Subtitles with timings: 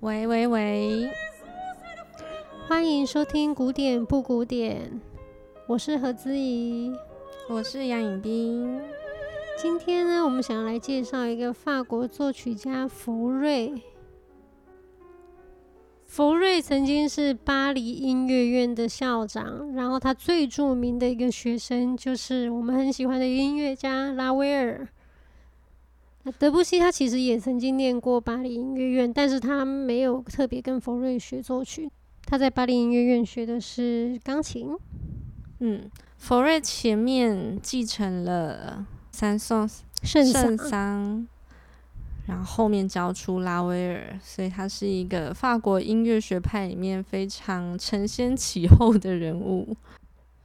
[0.00, 1.10] 喂喂喂！
[2.66, 5.00] 欢迎收听古典不古典，
[5.66, 6.92] 我是何姿怡，
[7.48, 8.80] 我是杨颖冰。
[9.58, 13.74] 今天呢，我们想要来介绍一个法国作曲家福瑞。
[16.12, 24.86] 弗瑞曾经是巴黎音乐院的校长，然后他最著名的一个学生就是我们很喜欢的音乐家拉威尔。
[26.38, 31.90] 德布西他其实也曾经念过巴黎音乐院，但是他没有特别跟弗瑞学作曲。
[32.26, 34.76] 他在巴黎音乐院学的是钢琴。
[35.60, 39.66] 嗯，弗瑞前面继承了三宋
[40.02, 41.28] 圣桑，桑，
[42.26, 49.76] 然后后面教出拉威尔，所以他是一个法国音乐学派里面非常承先启后的人物。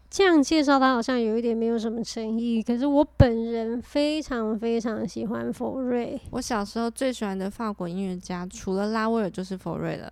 [0.09, 6.19] 这样介绍他好像有一点没有什么诚意，可是我本人非常非常喜欢佛瑞。
[6.31, 10.11] 我小时候最喜欢的法国音乐家，除了拉威尔就是佛瑞了。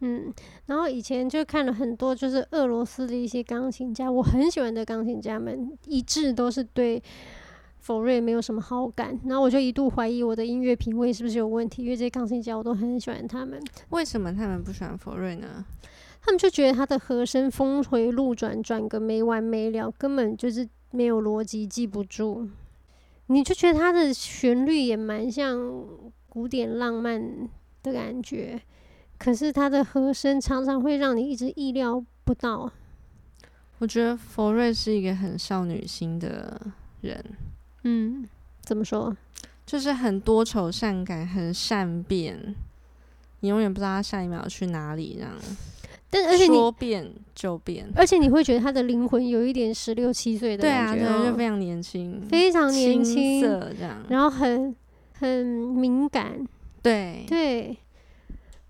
[0.00, 0.32] 嗯，
[0.66, 7.02] 然后以前就看了很多，就是俄罗斯的一些钢琴家，我很喜欢的钢琴家们，一致都是对
[7.82, 9.18] 弗瑞没有什么好感。
[9.26, 13.60] 然后我就一度怀疑我的音乐品味是不是有问题，因为这些钢琴家我都很喜欢他们。
[13.90, 15.64] 为什么他们不喜欢佛瑞呢？
[16.22, 22.48] 他们就觉得他的和声峰回路转，转个没完没了，根本就是没有逻辑，记不住。
[23.26, 25.84] 你就觉得他的旋律也蛮像
[26.28, 27.20] 古典浪漫
[27.82, 28.62] 的感觉，
[29.18, 32.70] 可是他的和声常常会让你一直意料不到。
[33.78, 36.60] 我觉得佛瑞是一个很少女心的
[37.00, 37.24] 人。
[37.82, 38.28] 嗯，
[38.62, 39.16] 怎么说？
[39.64, 42.54] 就是很多愁善感，很善变，
[43.40, 45.32] 你永远不知道他下一秒去哪里，这样。
[46.10, 54.76] 但而且你说变就变，而且你会觉得他的灵魂有一点十六七岁的感觉，对啊，对，就非常年轻，非常年轻，这样，然后很
[55.18, 56.46] 很敏感，
[56.82, 57.76] 对对。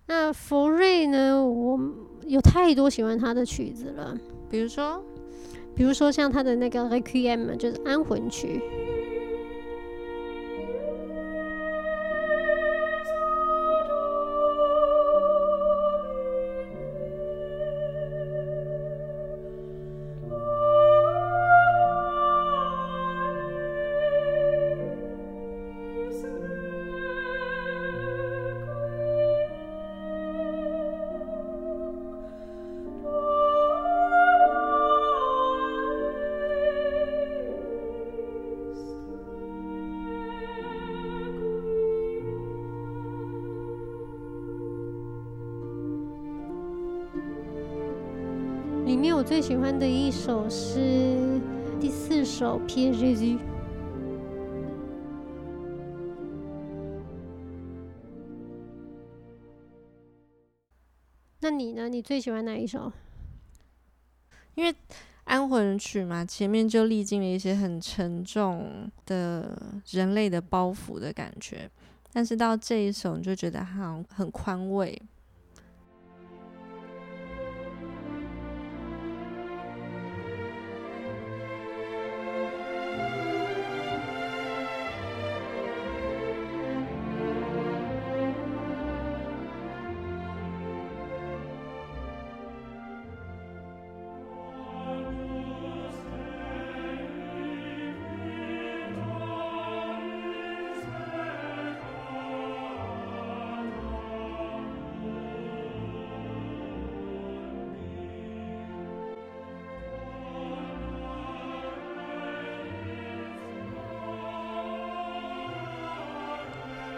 [0.06, 1.42] 那福瑞呢？
[1.42, 1.80] 我
[2.26, 4.16] 有太多喜欢他的曲子了，
[4.50, 5.02] 比如说，
[5.74, 8.60] 比如说像他的那个 Requiem，就是安魂曲。
[52.72, 53.38] TSGZ》。
[61.40, 61.90] 那你呢？
[61.90, 62.90] 你最喜欢哪一首？
[64.54, 64.74] 因为
[65.24, 69.54] 安魂曲嘛，前面就历经了一些很沉重的
[69.90, 71.70] 人类的包袱的感觉，
[72.10, 74.98] 但是到这一首，你就觉得好像很宽慰。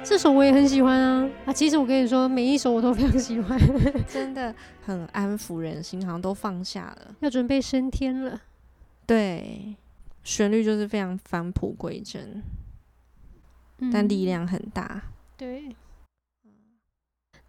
[0.04, 1.30] 这首我也很喜欢啊！
[1.46, 3.58] 啊，其实我跟你说，每一首我都非常喜欢，
[4.06, 4.54] 真的
[4.84, 8.40] 很安抚人心，好像都放下了，要准备升天了。
[9.06, 9.74] 对，
[10.22, 12.42] 旋律就是非常返璞归真，
[13.78, 15.02] 嗯，但力量很大。
[15.36, 15.74] 对。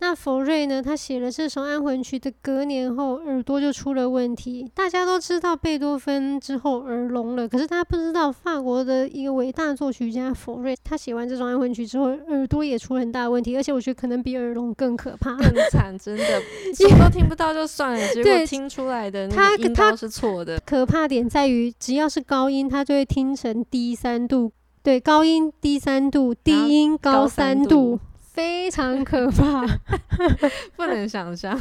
[0.05, 0.83] 那佛瑞呢？
[0.83, 4.69] 他写了这首安魂曲的隔年后，耳朵就出了问题。
[4.75, 16.23] 大家都知道贝多芬之后耳聋了，可是他不知道法国的一个伟大作曲家佛瑞，他写完这首安魂曲之后，耳朵也出了很大问题，而且我觉得可能比耳聋更可怕，更惨，真的，
[16.77, 20.61] 什么都听不到就算了，结果听出来的那个音高是错的。
[20.67, 24.51] 可怕点在于，只要是高音，他就会听成低三度，
[24.83, 27.99] 对，高音低三度，低音高三度。
[28.35, 29.65] 非常可怕，
[30.75, 31.57] 不能想象。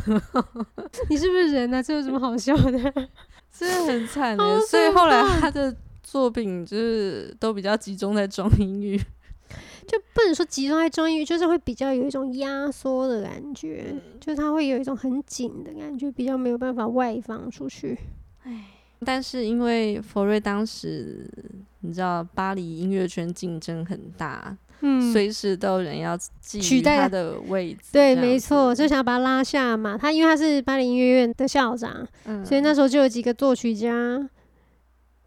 [1.09, 1.81] 你是不是人啊？
[1.81, 2.73] 这有什么好笑的？
[3.57, 4.61] 真的很惨的。
[4.63, 5.73] 所以后来他的
[6.03, 8.99] 作品就是都比较集中在中音域，
[9.87, 17.97] 就不能说集中在中音域，就是会比较有一种压缩的感觉，嗯、就是它会有一种很紧的感觉，比较没有办法外放出去。
[18.43, 18.65] 唉，
[19.05, 21.31] 但是因为佛瑞当时
[21.83, 24.57] 你知道巴黎音乐圈竞争很大。
[24.81, 27.81] 嗯，随时都有人要取代他的位置。
[27.93, 29.97] 对，没错，就想要把他拉下嘛。
[29.97, 33.91] 他因为他是巴黎音乐院的校长，嗯，所以那时候就有几个作曲家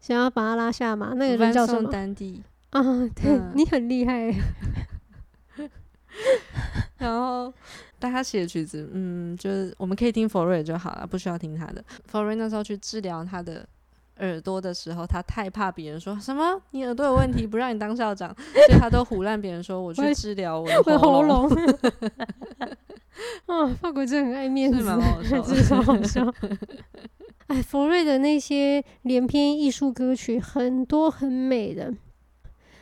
[0.00, 1.12] 想要把他拉下嘛。
[1.16, 1.90] 那个人叫什么？
[1.90, 2.82] 丹蒂啊，
[3.14, 4.34] 对、嗯、你很厉害。
[6.98, 7.52] 然后，
[7.98, 11.84] 但他写的曲子，嗯，就是我们可以听佛瑞就好了，不需要听他的。
[12.06, 13.66] 佛瑞那时候去治疗他的。
[14.20, 21.48] 耳朵的时候，他太怕别人说什么你耳朵有问题，不让你当校长，所以他都胡乱别人说我去治疗我的喉咙。
[23.46, 26.32] 哦，法国真的很爱面子，蛮 好笑，真好笑。
[27.48, 31.92] 哎，佛瑞的那些连篇艺术歌曲很多很美的。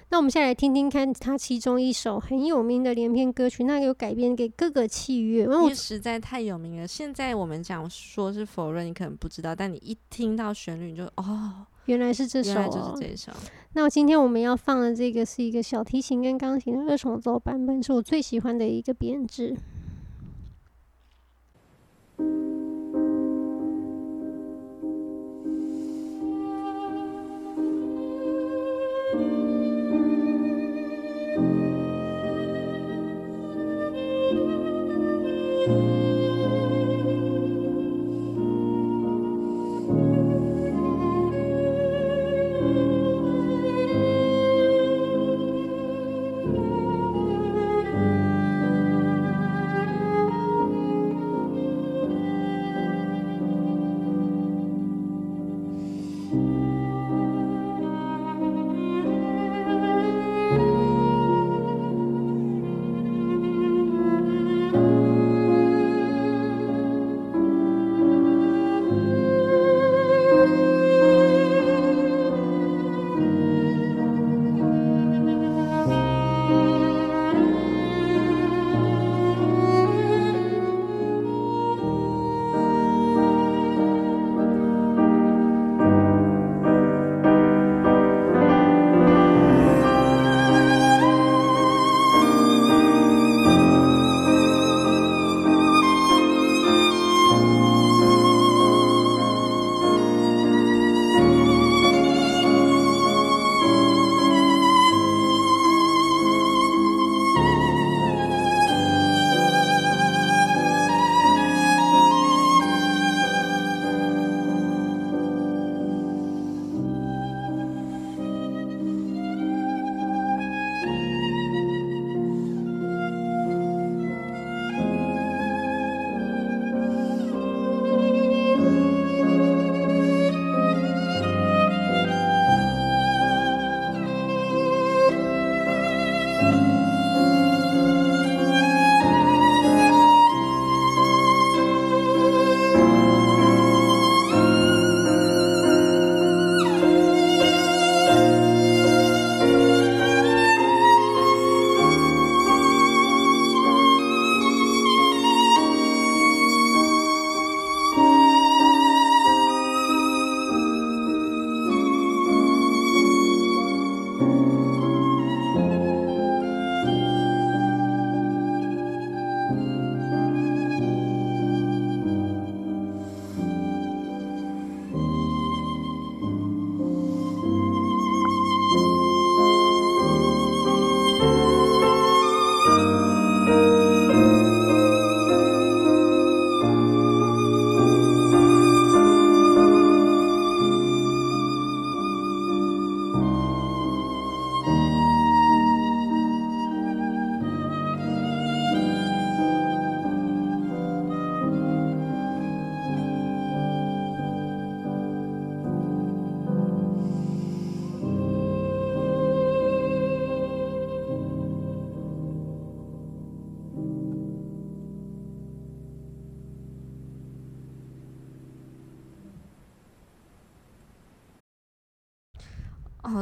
[0.08, 6.86] 那我们现在来听听看他其中一首很有名的连篇歌曲，那个有改编给各个器乐，因为实在太有名了。
[6.86, 13.32] 现在我们讲说是否认，你可能不知道，但你一听到旋律，你就哦，原来是这首，哦，就是这首。
[13.72, 19.56] 那今天我们要放的这个是一个小提琴跟钢琴的二重奏版本，是我最喜欢的一个编制。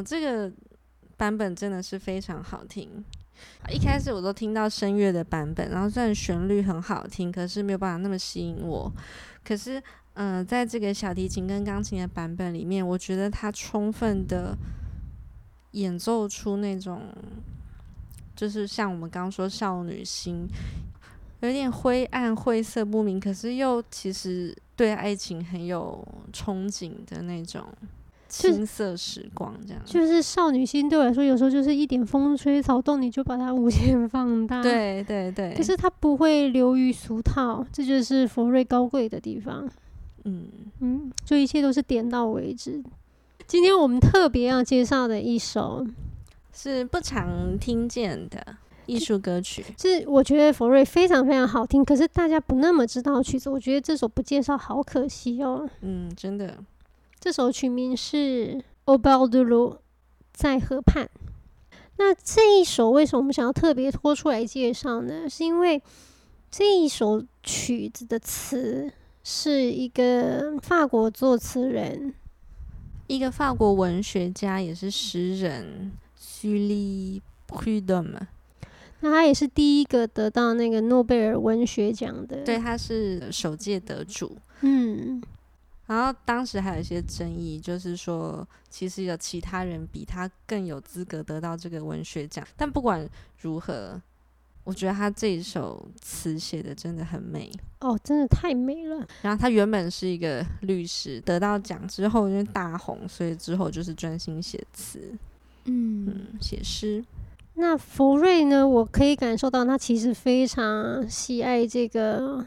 [0.05, 0.53] 这个
[1.17, 3.05] 版本真的是非常好听。
[3.69, 8.93] 一开始我都听到声乐的版本，然后虽然旋律很好听，可是没有办法那么吸引我。
[9.43, 9.83] 可是
[10.15, 14.57] 嗯、在这个小提琴跟钢琴的版本里面，我觉得它充分的
[15.73, 17.03] 演奏出那种，
[18.37, 20.47] 就是像我们刚说少女心，
[21.41, 27.67] 有点灰暗、晦涩不明，可是又其实对爱情很有憧憬的那种
[28.43, 34.63] 青涩时光，这样就，就是少女心对我来说，有时候就是一点风吹草动，你就把它无限放大。
[34.63, 39.69] 对对对，可是它不会流于俗套，这就是佛瑞高贵的地方。
[40.25, 40.49] 嗯
[40.81, 42.83] 嗯，就一切都是点到为止。
[43.47, 45.87] 今天我们特别要介绍的一首
[46.53, 53.49] 是不常听见的艺术歌曲，是我觉得佛瑞非常非常好听，可是大家不那么知道曲子。
[53.51, 55.69] 我觉得这首不介绍好可惜哦。
[55.83, 56.57] 嗯，真的。
[57.25, 58.17] 这首曲名是
[58.85, 59.73] 《Au bord de l'eau》，
[60.35, 61.09] 在河畔。
[61.97, 65.27] 那这一首为什么我们想要特别拖出来介绍呢？
[65.27, 65.83] 是因为
[66.51, 68.93] 这一首曲子的词。
[69.23, 72.13] 是一个法国作词人，
[73.07, 78.21] 一个法国文学家，也是诗人，Sully Prud'homme。
[79.01, 84.37] 那他也是第一个得到那个诺贝尔文学奖的，对，他是首届得主。
[84.61, 85.23] 嗯，
[85.87, 92.47] 然后当时还有一些争议，就是说，其实有其他人比他更有资格得到这个文学奖。
[92.57, 93.09] 但不管
[93.41, 94.01] 如何。
[94.67, 99.07] 我觉得他这一首词写的真的很美哦，真的太美了。
[99.21, 105.13] 然后他原本是一个律师，得到奖之后因为大红，所以之后就是专心写词，
[105.67, 107.05] 嗯，嗯，写诗。
[107.57, 108.67] 那福瑞呢？
[108.67, 112.47] 我可以感受到他其实非常喜爱这个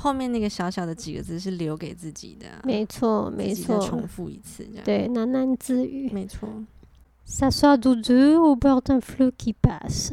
[0.00, 2.46] 后面那个小小的几个字是留给自己的。
[2.62, 4.84] 没错，没错，重复一次这样。
[4.84, 6.08] 对，喃喃自语。
[6.10, 6.48] 没错。
[7.26, 10.12] S'assoit tous deux au bord d'un flot qui passe,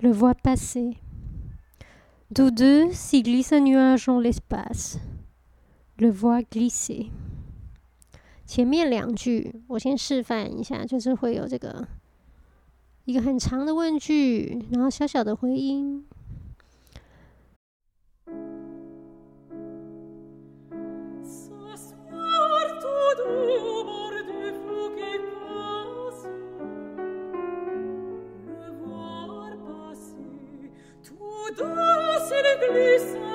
[0.00, 0.98] le voit passer.
[2.34, 4.98] Tous deux s'y glisse un nuage dans l'espace,
[5.96, 7.10] le voit glisser.
[8.46, 11.88] 前面两句我先示范一下，就是会有这个
[13.06, 16.04] 一个很长的问句，然后小小的回音。
[32.78, 33.27] glisse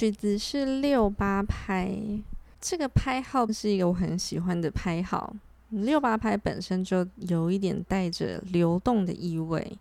[0.00, 1.94] 曲子是六八拍，
[2.58, 5.30] 这个拍号是一个我很喜欢的拍号。
[5.68, 9.76] 六八拍本身就有一点带着流动的意味，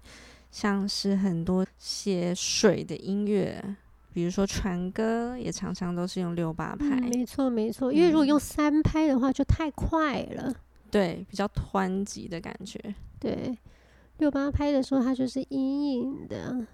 [0.52, 3.64] 像是很多写水的音乐，
[4.12, 6.86] 比如说船歌，也常常都是用六八拍。
[6.98, 10.54] 嗯、没错没错，因为如果用三拍的话就太快了，
[10.92, 12.78] 对，比较湍急的感觉。
[13.22, 13.58] 对，
[14.18, 16.68] 六八拍的时候它就是隐隐的。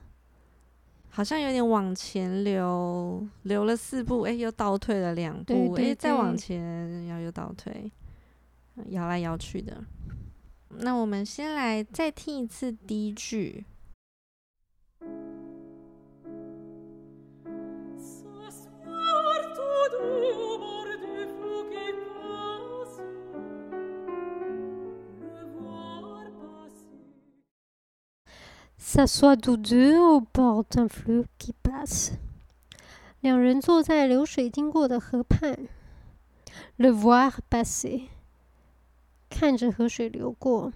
[1.16, 6.62] 好像有点往前流，流了四步，哎，又倒退了两步，哎，再往前，
[7.08, 7.90] 然后又倒退，
[8.90, 9.82] 摇来摇去的。
[10.68, 13.64] 那我们先来再听一次第一句。
[28.88, 32.12] S'assoit tous deux au bord d'un fleuve qui passe。
[33.20, 35.68] 两人坐在流水经过的河畔
[36.78, 38.10] ，le voir passer，
[39.28, 40.72] 看着河水流过。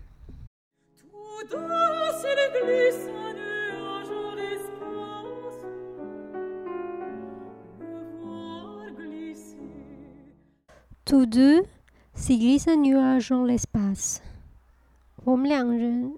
[11.06, 11.63] Tous deux
[12.16, 14.18] s'ils glissent un nuage dans l'espace。
[15.24, 16.18] 我们两人。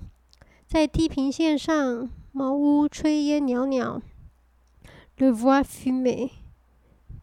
[0.71, 4.01] 在地平线上，茅屋炊烟袅袅。
[5.17, 6.29] Le voir fumer，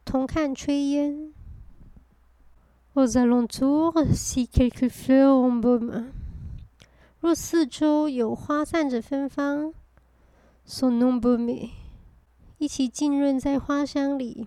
[0.05, 1.32] 同看炊烟。
[2.93, 6.11] Aux alentours, si quelques fleurs embaument，
[7.21, 9.73] 若四周有花散着芬芳
[10.67, 11.71] ，sont embaumées，
[12.58, 14.47] 一起浸润在花香里。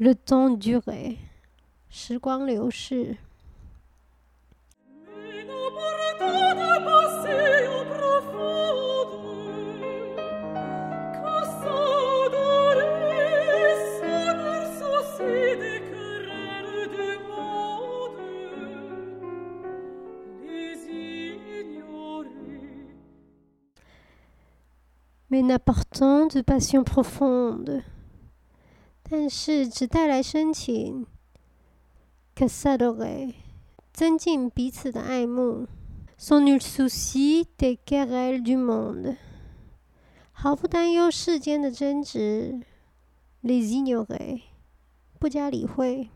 [0.00, 1.16] Le temps dure，
[1.88, 3.16] 时光流逝。
[25.28, 27.82] Mais n'apportant de passion profonde。
[29.13, 31.05] 但是只带来深情
[32.33, 33.33] ，que s'adorer，
[33.91, 35.67] 增进彼此的爱慕
[36.17, 39.17] Son u l souci des querelles du monde，
[40.31, 42.61] 毫不担忧世间的争执
[43.43, 44.43] ，les ignorer，
[45.19, 46.07] 不加理会。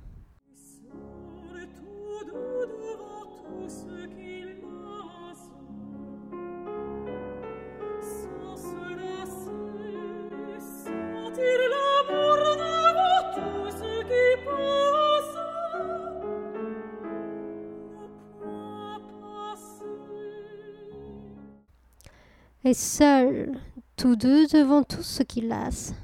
[22.64, 23.58] Et seuls,
[23.96, 25.94] tous deux devant tout ce qui lasse，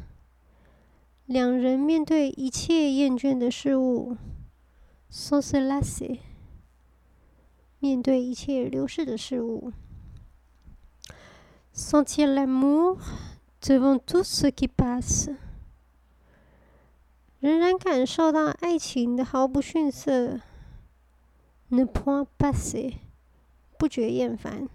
[1.27, 4.17] 两人面对一切厌倦的事物，
[5.11, 6.21] sans se lasser，
[7.79, 9.73] 面对一切流逝的事物，
[11.75, 13.01] sentir l'amour
[13.61, 15.37] devant tout ce qui passe，
[17.41, 20.41] 仍然感受到爱情的毫不逊色，
[21.69, 22.95] ne point passer，
[23.77, 24.71] 不觉厌烦。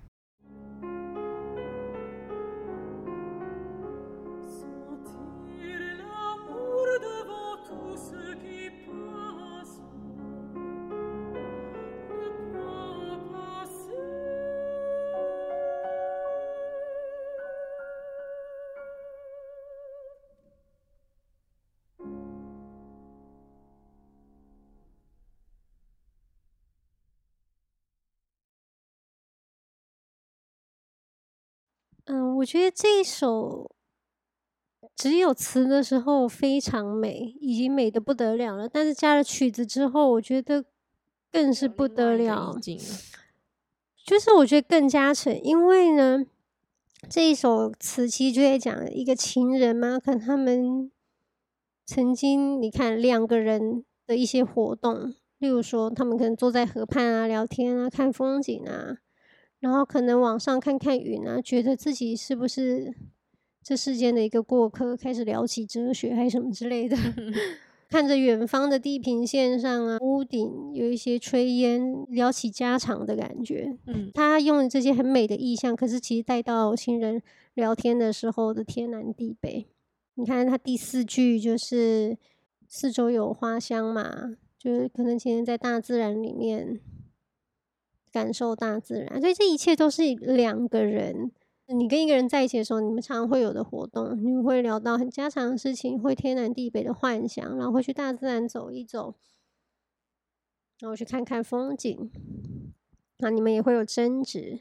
[32.37, 33.70] 我觉得这一首
[34.94, 38.68] 只有词的时候非常美，已经美的不得了了。
[38.68, 40.64] 但是加了曲子之后，我觉得
[41.33, 42.55] 更是不得了。
[44.05, 46.25] 就是我觉得更加成，因为呢，
[47.09, 50.90] 这一首词其实就在讲一个情人嘛，可能他们
[51.85, 58.99] 曾经你看两个人的一些活动，例如说他们可能坐在河畔啊聊天啊看风景啊，
[59.61, 62.95] 然后可能往上看看云啊，觉得自己是不是
[63.62, 66.97] 这世间的一个过客，开始聊起哲学还是什么之类的。
[67.88, 73.79] 看着远方的地平线上啊，屋顶有一些炊烟，聊起家常的感觉。
[73.87, 77.23] 嗯，他用这些很美的意象，可是其实带到新人
[77.55, 79.66] 聊天的时候的天南地北。
[80.14, 82.19] 你看他第四句就是
[82.66, 86.81] 四周有花香嘛，就是可能今天在大自然里面
[88.16, 91.31] 感受大自然，所以这一切都是两个人。
[91.66, 99.16] 你跟一个人在一起的时候，你们常常会有的活动，你们会聊到很家常的事情，会天南地北的幻想，然后会去大自然走一走，
[100.81, 102.11] 然后去看看风景。
[103.18, 104.61] 那你们也会有争执，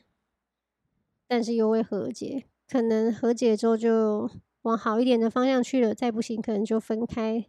[1.25, 2.43] 但是又会和解。
[2.67, 4.29] 可能和解之后就
[4.63, 7.45] 往好一点的方向去了，再不行可能就分开。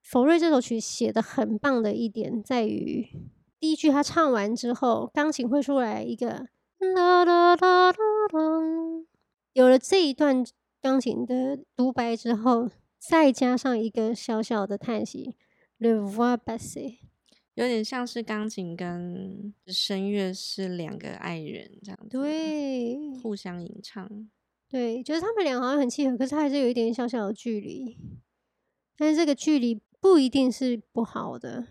[0.00, 3.06] 佛瑞这首曲写得很棒的一点在于，
[3.60, 6.48] 第一句他唱完之后，钢琴会出来一个。
[6.78, 9.06] 啦啦啦啦啦！
[9.52, 10.42] 有了这一段
[10.80, 15.36] 钢琴的独白之后，再加上一个小小的叹息
[15.78, 16.96] ，Le voix basse，
[17.52, 24.08] 有点像是钢琴跟声乐是两个爱人这样子，对，互相吟唱，
[24.70, 27.98] 对，就是他们俩好像很契合，可是还是有一点小小的距离，
[28.96, 31.66] 但是这个距离不一定是不好的，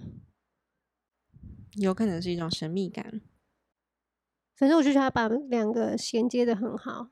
[1.80, 3.22] 有可能是一种神秘感。
[4.56, 7.10] 反正我就觉得他把两个衔接的很好，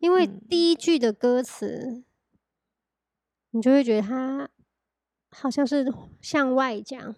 [0.00, 2.04] 因为第一句的歌词，嗯、
[3.52, 4.50] 你就会觉得他
[5.30, 5.86] 好像是
[6.20, 7.14] 向外讲，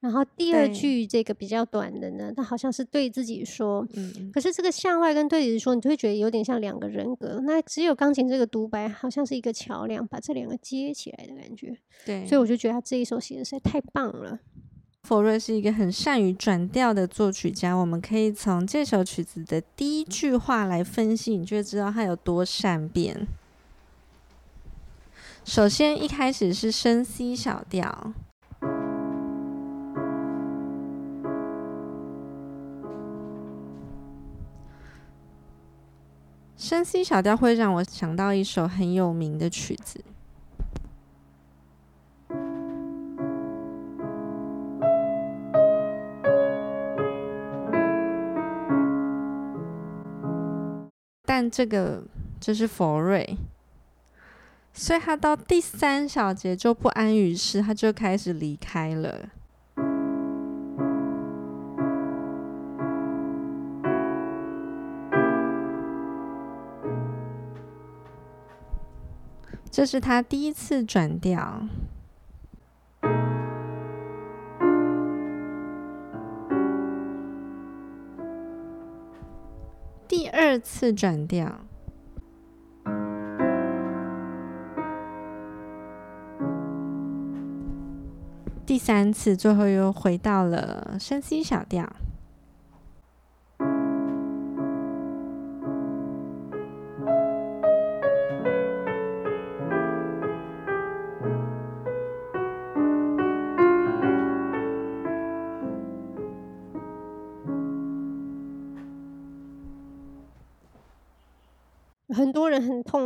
[0.00, 3.86] 然后第二句这个比较短的呢，他好像是对自己说。
[3.94, 4.30] 嗯。
[4.32, 7.40] 可是这个向外跟对自己说，你就会觉得有点像两个人格。
[7.44, 11.78] 那只有钢琴这个独白，好像是一个桥梁，把这两个接起来的感觉。
[12.06, 12.26] 对。
[12.26, 14.40] 所以我就觉得他这一首写的实在太棒了。
[15.04, 23.26] 佛瑞是一个很善于转调的作曲家，我们可以从这首曲子的第一句话来分析，你就会知道他有多善变。
[25.44, 28.14] 首先，一开始是升 C 小调，
[36.56, 40.02] 升 C 小调会让我想到一首很有名的曲子。
[51.56, 52.02] 这个
[52.40, 53.38] 就是佛瑞，
[54.72, 59.28] 所以他到第三小节就不安于室，他就开始离开了。
[69.70, 71.68] 这是他第一次转调。
[80.46, 81.60] 二次转调，
[88.66, 91.90] 第三次，最后又回到了升 C 小调。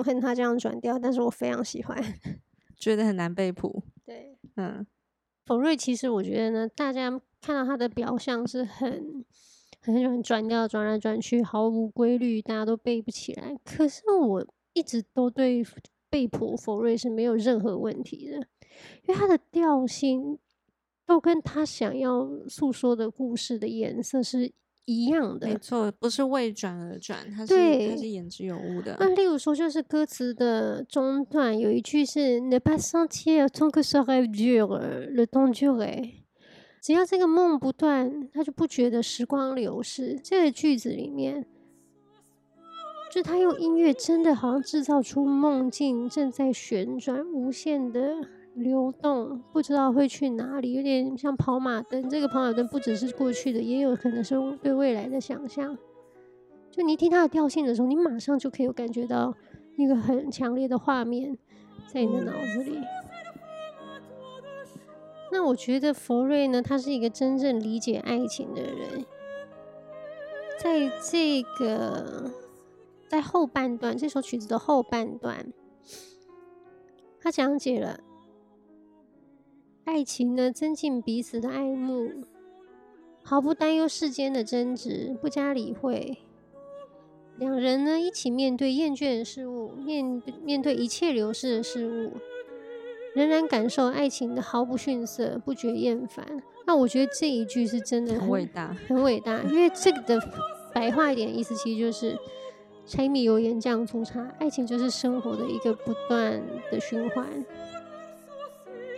[0.02, 1.96] 很痛恨他这样转调，但是我非常喜欢，
[2.76, 3.82] 觉得很难背谱。
[4.04, 4.87] 对，嗯，
[5.44, 9.24] 冯瑞其实我觉得呢，大家看到他的表象是很
[9.80, 13.56] 很喜欢转调，转来转去毫无规律，大家都背不起来。
[13.64, 15.64] 可是我一直都对
[16.08, 18.37] 背谱否瑞是没有任何问题的，
[19.06, 20.38] 因为他的调性
[21.06, 24.52] 都跟他想要诉说的故事的颜色是。
[24.88, 28.96] 一样的，没错，不是为转而转，它是对它是言之有物的。
[28.98, 34.79] 那例如说，就是歌词的中段有一句是 “Ne pas sentir tant que ce rêve dure
[35.11, 36.12] le temps dure”，
[36.81, 40.18] 只要这个梦不断，他就不觉得时光流逝。
[40.24, 41.44] 这个句子里面，
[43.12, 48.16] 就他用音乐真的好像制造出梦境正在旋转，无限的。
[48.58, 52.08] 流动不知道会去哪里，有点像跑马灯。
[52.10, 55.78] 这个跑马灯不只是过去的，也有可能是对未来的想象。
[56.70, 59.34] 就你听它的调性的时候，你马上就可以有感觉到
[59.76, 61.36] 一个很强烈的画面
[61.86, 62.78] 在你的脑子里。
[65.30, 69.04] 那我觉得佛瑞呢，他是一个真正理解爱情的人，
[70.58, 72.30] 在这个
[73.08, 75.52] 在后半段这首曲子的后半段，
[77.20, 78.00] 他讲解了
[79.88, 82.11] 爱情呢，增进彼此的爱慕，
[83.22, 86.18] 毫不担忧世间的争执，不加理会。
[87.38, 92.12] 两人呢，一起面对厌倦的事物，面面对一切流逝的事物。
[93.14, 96.42] 仍然感受爱情的毫不逊色，不觉厌烦。
[96.66, 99.40] 那我觉得这一句是真的很伟大，很伟大。
[99.44, 100.20] 因为这个的
[100.74, 102.14] 白话一点意思，其实就是
[102.85, 107.27] 柴米油盐酱醋茶，爱情就是生活的一个不断的循环。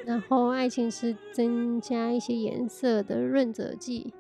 [0.05, 4.13] 然后，爱情是增加一些颜色的润泽剂。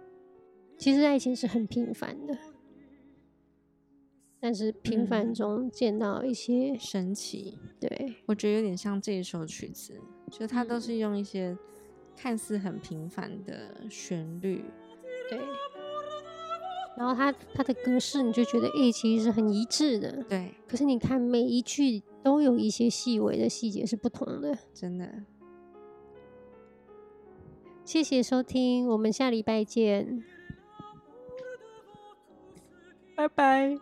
[0.79, 2.37] 其实，爱情是很平凡的。
[4.43, 11.55] 但是平凡中见到一些、嗯、神奇，对，我觉得有点像这一首曲子，就它都是用一些
[12.17, 14.65] 看似很平凡的旋律，
[15.29, 15.39] 对，
[16.97, 20.55] 然后它它的格式你就觉得诶、欸，其实是很一致的，对。
[20.67, 25.07] 可是你看每一句都有一些细微的细节是不同的，真的。
[27.91, 30.23] 谢谢收听，我们下礼拜见，
[33.17, 33.77] 拜拜。